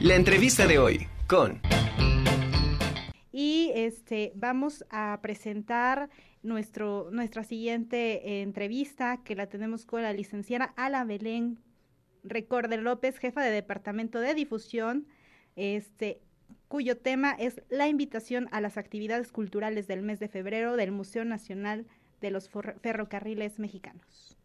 [0.00, 1.60] La entrevista de hoy con...
[3.32, 6.08] Y este, vamos a presentar
[6.42, 11.58] nuestro, nuestra siguiente eh, entrevista que la tenemos con la licenciada Ala Belén
[12.24, 15.06] Recorde López, jefa de Departamento de Difusión,
[15.54, 16.22] este,
[16.68, 21.26] cuyo tema es la invitación a las actividades culturales del mes de febrero del Museo
[21.26, 21.86] Nacional
[22.22, 24.38] de los Ferrocarriles Mexicanos.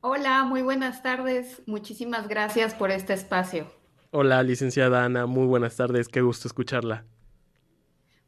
[0.00, 1.62] Hola, muy buenas tardes.
[1.66, 3.83] Muchísimas gracias por este espacio.
[4.16, 6.06] Hola, licenciada Ana, muy buenas tardes.
[6.06, 7.04] Qué gusto escucharla.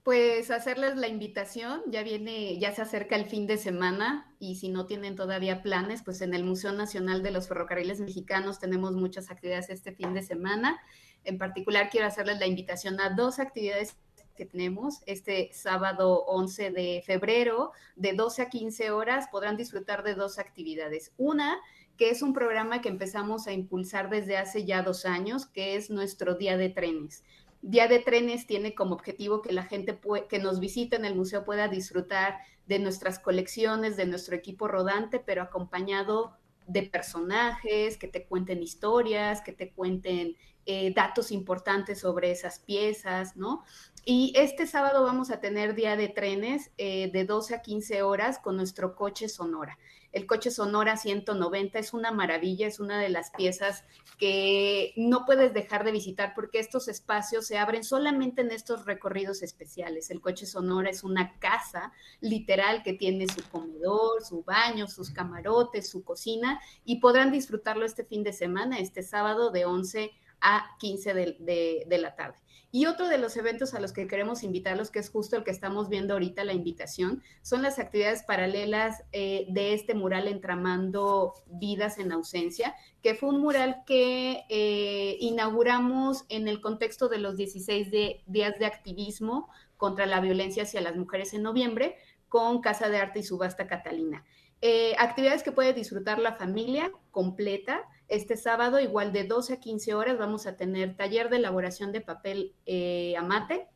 [0.02, 4.68] Pues hacerles la invitación, ya viene, ya se acerca el fin de semana y si
[4.68, 9.30] no tienen todavía planes, pues en el Museo Nacional de los Ferrocarriles Mexicanos tenemos muchas
[9.30, 10.76] actividades este fin de semana.
[11.22, 13.96] En particular quiero hacerles la invitación a dos actividades
[14.36, 20.16] que tenemos este sábado 11 de febrero, de 12 a 15 horas, podrán disfrutar de
[20.16, 21.12] dos actividades.
[21.16, 21.58] Una,
[21.96, 25.90] que es un programa que empezamos a impulsar desde hace ya dos años, que es
[25.90, 27.24] nuestro Día de Trenes.
[27.62, 29.98] Día de Trenes tiene como objetivo que la gente
[30.28, 35.18] que nos visita en el museo pueda disfrutar de nuestras colecciones, de nuestro equipo rodante,
[35.18, 42.32] pero acompañado de personajes, que te cuenten historias, que te cuenten eh, datos importantes sobre
[42.32, 43.64] esas piezas, ¿no?
[44.04, 48.38] Y este sábado vamos a tener día de trenes eh, de 12 a 15 horas
[48.38, 49.78] con nuestro coche Sonora.
[50.16, 53.84] El coche Sonora 190 es una maravilla, es una de las piezas
[54.18, 59.42] que no puedes dejar de visitar porque estos espacios se abren solamente en estos recorridos
[59.42, 60.10] especiales.
[60.10, 65.90] El coche Sonora es una casa literal que tiene su comedor, su baño, sus camarotes,
[65.90, 71.14] su cocina y podrán disfrutarlo este fin de semana, este sábado de 11 a 15
[71.14, 72.38] de la tarde.
[72.76, 75.50] Y otro de los eventos a los que queremos invitarlos, que es justo el que
[75.50, 81.98] estamos viendo ahorita la invitación, son las actividades paralelas eh, de este mural Entramando Vidas
[81.98, 87.90] en Ausencia, que fue un mural que eh, inauguramos en el contexto de los 16
[88.26, 91.96] días de activismo contra la violencia hacia las mujeres en noviembre
[92.28, 94.22] con Casa de Arte y Subasta Catalina.
[94.60, 99.94] Eh, actividades que puede disfrutar la familia completa, este sábado, igual de 12 a 15
[99.94, 103.66] horas, vamos a tener taller de elaboración de papel eh, amate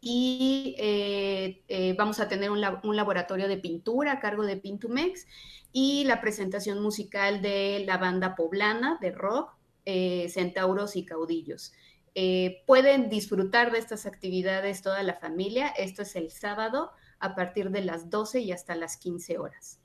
[0.00, 5.26] y eh, eh, vamos a tener un, laboratorio de pintura a cargo de Pintumex
[5.72, 9.52] y la presentación musical de la banda poblana de rock,
[10.28, 11.72] Centauros y Caudillos.
[12.66, 15.68] pueden disfrutar de estas actividades toda la familia.
[15.68, 16.90] Esto es el sábado
[17.20, 19.80] a partir de las 12 y hasta las 15 horas.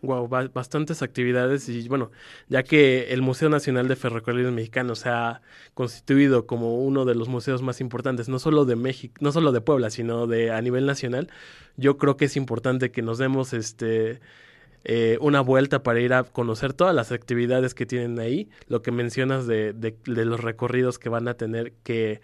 [0.00, 2.12] Wow, bastantes actividades y bueno,
[2.48, 5.42] ya que el Museo Nacional de Ferrocarriles Mexicanos se ha
[5.74, 9.60] constituido como uno de los museos más importantes, no solo de México, no solo de
[9.60, 11.28] Puebla, sino de a nivel nacional,
[11.76, 14.20] yo creo que es importante que nos demos este
[14.84, 18.92] eh, una vuelta para ir a conocer todas las actividades que tienen ahí, lo que
[18.92, 22.20] mencionas de, de, de los recorridos que van a tener, que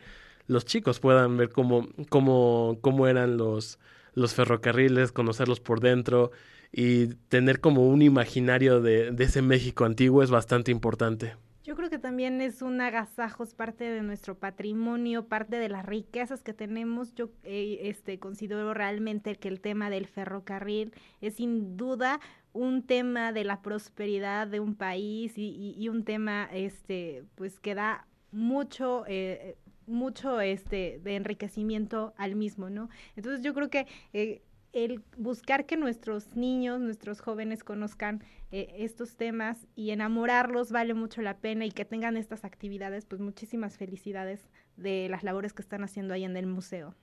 [0.46, 3.80] los chicos puedan ver cómo, cómo, cómo eran los,
[4.14, 6.30] los ferrocarriles, conocerlos por dentro
[6.76, 11.36] y tener como un imaginario de, ese México antiguo es bastante importante.
[11.62, 15.86] Yo creo que también es un agasajo, es parte de nuestro patrimonio, parte de las
[15.86, 17.14] riquezas que tenemos.
[17.14, 22.20] Yo eh, este, considero realmente que el tema del ferrocarril es sin duda
[22.52, 28.06] un tema de la prosperidad de un país y, un tema este, pues que da
[28.32, 29.56] mucho eh,
[29.86, 32.88] mucho este de enriquecimiento al mismo, ¿no?
[33.16, 34.42] Entonces yo creo que eh,
[34.74, 41.22] el buscar que nuestros niños, nuestros jóvenes conozcan eh, estos temas y enamorarlos vale mucho
[41.22, 45.84] la pena y que tengan estas actividades, pues muchísimas felicidades de las labores que están
[45.84, 46.94] haciendo ahí en el museo.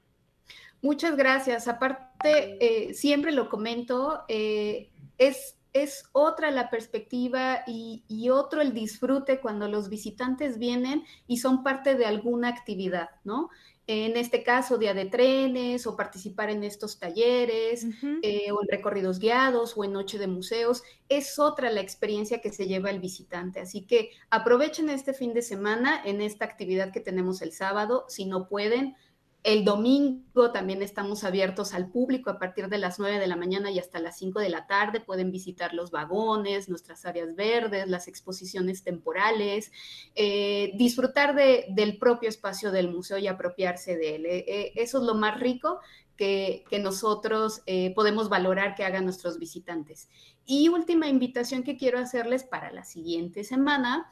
[0.82, 1.68] Muchas gracias.
[1.68, 8.74] Aparte, eh, siempre lo comento, eh, es, es otra la perspectiva y, y, otro el
[8.74, 13.50] disfrute cuando los visitantes vienen y son parte de alguna actividad, ¿no?
[13.88, 17.86] en este caso día de trenes o participar en estos talleres
[18.22, 22.54] eh, o en recorridos guiados o en noche de museos, es otra la experiencia que
[22.54, 23.60] se lleva el visitante.
[23.60, 28.26] Así que aprovechen este fin de semana en esta actividad que tenemos el sábado, si
[28.26, 28.96] no pueden,
[29.44, 33.72] el domingo también estamos abiertos al público a partir de las 9 de la mañana
[33.72, 35.00] y hasta las 5 de la tarde.
[35.00, 39.72] Pueden visitar los vagones, nuestras áreas verdes, las exposiciones temporales,
[40.14, 44.26] eh, disfrutar de, del propio espacio del museo y apropiarse de él.
[44.28, 45.80] Eh, eh, eso es lo más rico
[46.16, 47.64] que, que nosotros
[47.96, 50.08] podemos valorar que hagan nuestros visitantes.
[50.46, 54.08] Y última invitación que quiero hacerles para la siguiente semana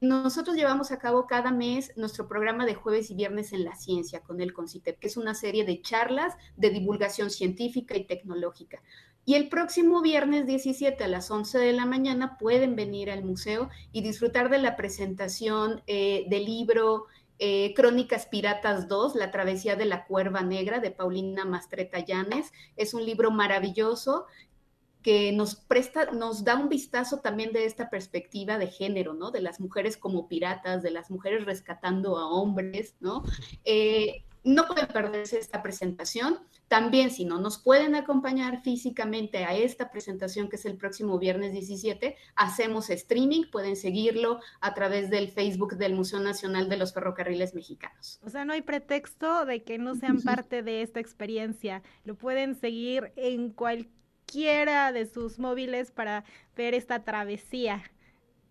[0.00, 4.20] nosotros llevamos a cabo cada mes nuestro programa de jueves y viernes en la ciencia
[4.20, 8.82] con el CONCITEP, que es una serie de charlas de divulgación científica y tecnológica.
[9.24, 13.68] Y el próximo viernes 17 a las 11 de la mañana pueden venir al museo
[13.92, 17.04] y disfrutar de la presentación eh, del libro
[17.38, 22.52] eh, Crónicas Piratas 2, La Travesía de la Cuerva Negra de Paulina Mastreta Llanes.
[22.76, 24.26] Es un libro maravilloso
[25.02, 29.30] que nos presta, nos da un vistazo también de esta perspectiva de género, ¿no?
[29.30, 33.22] De las mujeres como piratas, de las mujeres rescatando a hombres, ¿no?
[33.64, 36.38] Eh, no pueden perderse esta presentación.
[36.68, 41.52] También, si no nos pueden acompañar físicamente a esta presentación, que es el próximo viernes
[41.52, 43.44] 17, hacemos streaming.
[43.50, 48.20] Pueden seguirlo a través del Facebook del Museo Nacional de los Ferrocarriles Mexicanos.
[48.22, 51.82] O sea, no hay pretexto de que no sean parte de esta experiencia.
[52.04, 53.98] Lo pueden seguir en cualquier
[54.32, 56.24] de sus móviles para
[56.56, 57.82] ver esta travesía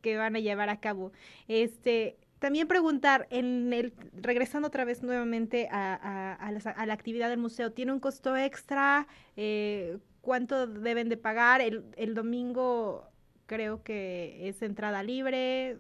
[0.02, 1.12] que van a llevar a cabo.
[1.48, 7.94] Este, también preguntar, en el, regresando otra vez nuevamente a, la, actividad del museo, ¿tiene
[7.94, 9.08] un costo extra?
[9.36, 11.62] Eh, ¿Cuánto deben de pagar?
[11.62, 13.08] El, el, domingo
[13.46, 15.78] creo que es entrada libre.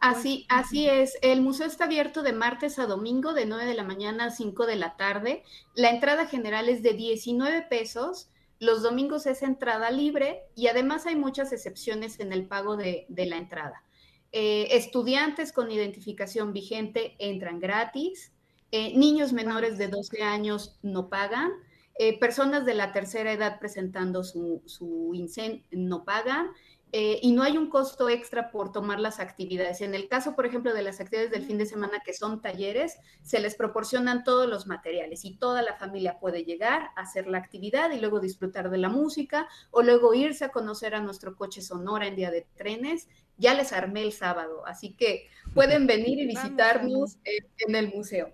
[0.00, 1.16] Así, así es.
[1.22, 4.66] El museo está abierto de martes a domingo, de 9 de la mañana a 5
[4.66, 5.42] de la tarde.
[5.74, 8.28] La entrada general es de 19 pesos
[8.60, 13.36] los domingos es entrada libre y además hay muchas excepciones en el pago de, la
[13.36, 13.84] entrada.
[14.32, 18.32] Eh, estudiantes con identificación vigente entran gratis.
[18.70, 21.50] Eh, niños menores de 12 años no pagan.
[21.98, 26.50] Eh, personas de la tercera edad presentando su, su INSEN no pagan.
[26.92, 29.82] Eh, y no hay un costo extra por tomar las actividades.
[29.82, 32.96] En el caso, por ejemplo, de las actividades del fin de semana que son talleres,
[33.22, 37.38] se les proporcionan todos los materiales y toda la familia puede llegar a hacer la
[37.38, 41.60] actividad y luego disfrutar de la música o luego irse a conocer a nuestro coche
[41.60, 43.08] Sonora en día de trenes.
[43.36, 48.32] Ya les armé el sábado, así que pueden venir y visitarnos en el museo.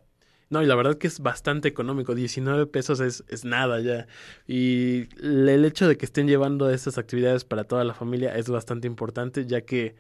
[0.51, 4.07] No, y la verdad que es bastante económico, 19 pesos es, es nada ya.
[4.47, 8.87] Y el hecho de que estén llevando estas actividades para toda la familia es bastante
[8.87, 9.97] importante, ya que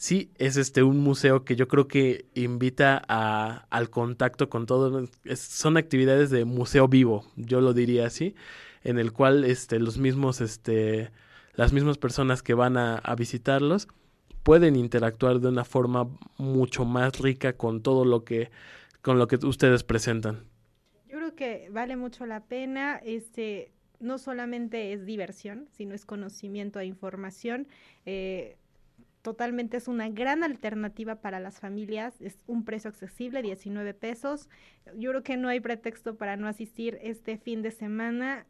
[0.00, 5.06] sí es este un museo que yo creo que invita a, al contacto con todo.
[5.36, 8.34] son actividades de museo vivo, yo lo diría así,
[8.82, 11.10] en el cual este, los mismos, este,
[11.54, 13.88] las mismas personas que van a, a visitarlos
[14.42, 16.08] pueden interactuar de una forma
[16.38, 18.50] mucho más rica con todo lo que
[19.02, 20.44] con lo que ustedes presentan.
[21.08, 26.78] Yo creo que vale mucho la pena, este, no solamente es diversión, sino es conocimiento
[26.80, 27.66] e información.
[28.06, 28.56] Eh,
[29.22, 34.48] totalmente es una gran alternativa para las familias, es un precio accesible, 19 pesos.
[34.96, 38.46] Yo creo que no hay pretexto para no asistir este fin de semana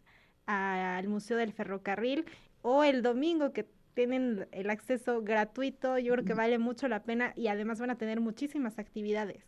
[0.46, 2.24] al Museo del Ferrocarril
[2.62, 7.32] o el domingo que tienen el acceso gratuito, yo creo que vale mucho la pena
[7.36, 9.44] y además van a tener muchísimas actividades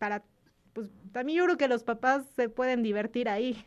[0.00, 0.24] para,
[0.72, 3.64] pues también yo creo que los papás se pueden divertir ahí.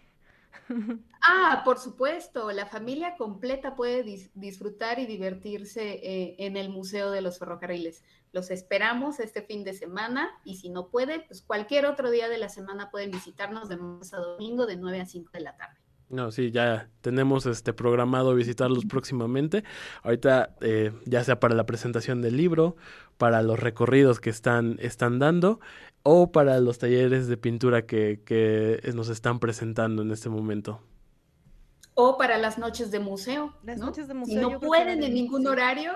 [1.26, 4.04] Ah, por supuesto, la familia completa puede
[4.34, 8.04] disfrutar y divertirse eh, en el Museo de los Ferrocarriles.
[8.32, 12.40] Los esperamos este fin de semana y si no puede, pues cualquier otro día de
[12.40, 15.83] la semana pueden visitarnos de martes a domingo de 9 a 5 de la tarde.
[16.14, 19.64] No, sí, ya tenemos este programado visitarlos próximamente.
[20.04, 22.76] Ahorita, eh, ya sea para la presentación del libro,
[23.18, 25.60] para los recorridos que están, están dando,
[26.04, 30.82] o para los talleres de pintura que, que nos están presentando en este momento.
[31.96, 33.56] O para las noches de museo.
[33.64, 34.36] Las noches de museo.
[34.36, 35.94] Si no pueden en ningún horario,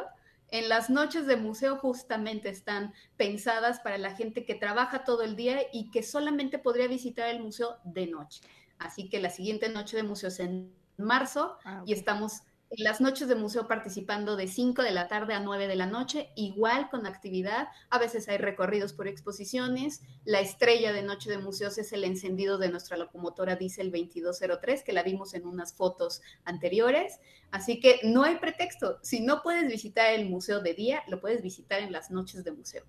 [0.50, 5.36] en las noches de museo justamente están pensadas para la gente que trabaja todo el
[5.36, 8.42] día y que solamente podría visitar el museo de noche.
[8.80, 13.00] Así que la siguiente noche de museo es en marzo ah, y estamos en las
[13.00, 16.90] noches de museo participando de 5 de la tarde a 9 de la noche, igual
[16.90, 17.70] con actividad.
[17.90, 20.02] A veces hay recorridos por exposiciones.
[20.26, 24.94] La estrella de Noche de Museos es el encendido de nuestra locomotora Diesel 2203, que
[24.94, 27.20] la vimos en unas fotos anteriores.
[27.52, 29.00] Así que no hay pretexto.
[29.02, 32.52] Si no puedes visitar el museo de día, lo puedes visitar en las noches de
[32.52, 32.84] museo.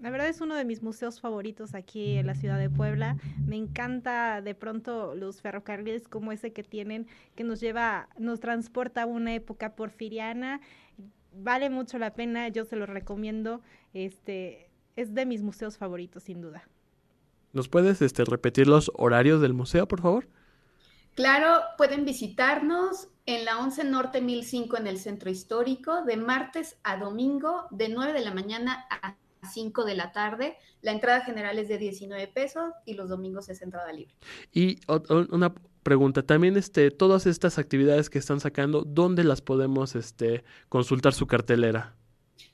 [0.00, 3.16] La verdad es uno de mis museos favoritos aquí en la ciudad de Puebla.
[3.46, 9.02] Me encanta de pronto los ferrocarriles como ese que tienen, que nos lleva, nos transporta
[9.02, 10.60] a una época porfiriana.
[11.32, 13.62] Vale mucho la pena, yo se lo recomiendo.
[13.94, 16.68] Este es de mis museos favoritos, sin duda.
[17.52, 20.28] ¿Nos puedes este, repetir los horarios del museo, por favor?
[21.14, 26.98] Claro, pueden visitarnos en la 11 Norte 1005 en el Centro Histórico, de martes a
[26.98, 30.56] domingo, de 9 de la mañana a 5 de la tarde.
[30.82, 34.14] La entrada general es de 19 pesos y los domingos es entrada libre.
[34.52, 34.80] Y
[35.30, 41.14] una pregunta, también este, todas estas actividades que están sacando, ¿dónde las podemos este, consultar
[41.14, 41.94] su cartelera?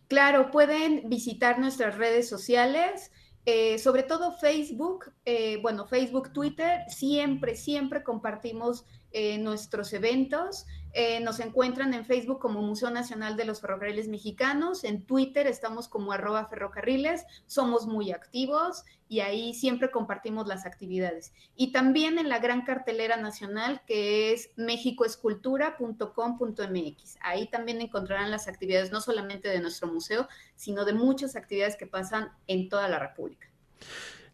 [0.08, 3.10] Claro, pueden visitar nuestras redes sociales.
[3.44, 10.66] Eh, sobre todo Facebook, eh, bueno, Facebook, Twitter, siempre, siempre compartimos eh, nuestros eventos.
[10.94, 15.88] Eh, nos encuentran en Facebook como Museo Nacional de los Ferrocarriles Mexicanos, en Twitter estamos
[15.88, 21.32] como arroba ferrocarriles, somos muy activos y ahí siempre compartimos las actividades.
[21.56, 27.18] Y también en la gran cartelera nacional que es mexicoescultura.com.mx.
[27.22, 31.86] Ahí también encontrarán las actividades no solamente de nuestro museo, sino de muchas actividades que
[31.86, 33.48] pasan en toda la República.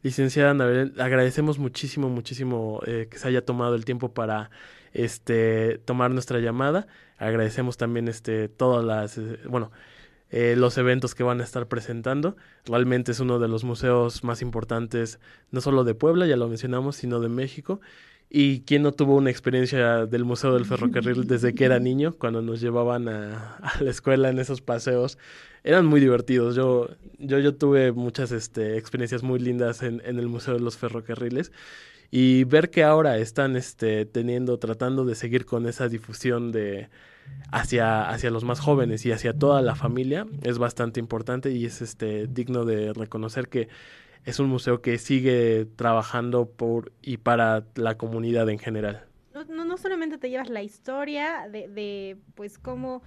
[0.02, 4.50] Licenciada Anabel, agradecemos muchísimo, muchísimo eh, que se haya tomado el tiempo para
[4.92, 6.86] este tomar nuestra llamada.
[7.18, 9.72] Agradecemos también este todas las eh, bueno
[10.30, 12.36] eh, los eventos que van a estar presentando.
[12.64, 15.18] Realmente es uno de los museos más importantes,
[15.50, 17.80] no solo de Puebla, ya lo mencionamos, sino de México.
[18.30, 22.42] Y quién no tuvo una experiencia del Museo del Ferrocarril desde que era niño, cuando
[22.42, 25.18] nos llevaban a, la escuela en esos paseos
[25.64, 26.54] eran muy divertidos.
[26.54, 30.76] Yo, yo, yo tuve muchas este, experiencias muy lindas en, en, el Museo de los
[30.76, 31.52] Ferrocarriles
[32.10, 36.88] y ver que ahora están este, teniendo, tratando de seguir con esa difusión de
[37.50, 41.82] hacia, hacia los más jóvenes y hacia toda la familia es bastante importante y es
[41.82, 43.68] este, digno de reconocer que
[44.24, 49.04] es un museo que sigue trabajando por y para la comunidad en general.
[49.34, 53.02] No, no solamente te llevas la historia de, de pues cómo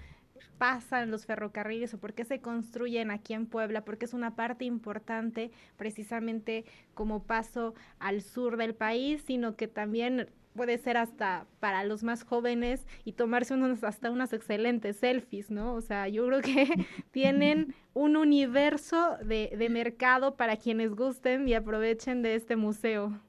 [0.58, 4.64] pasan los ferrocarriles o por qué se construyen aquí en Puebla, porque es una parte
[4.64, 11.84] importante precisamente como paso al sur del país, sino que también puede ser hasta para
[11.84, 15.74] los más jóvenes y tomarse unos hasta unas excelentes selfies, ¿no?
[15.74, 21.54] O sea, yo creo que tienen un universo de, de mercado para quienes gusten y
[21.54, 23.20] aprovechen de este museo.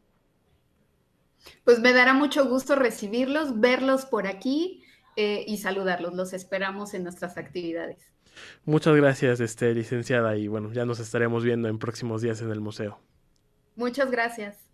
[1.65, 4.83] Pues me dará mucho gusto recibirlos, verlos por aquí
[5.17, 6.15] eh, y saludarlos.
[6.15, 8.13] Los esperamos en nuestras actividades.
[8.65, 12.61] Muchas gracias, este, licenciada, y bueno, ya nos estaremos viendo en próximos días en el
[12.61, 12.99] museo.
[13.77, 14.69] Muchas gracias.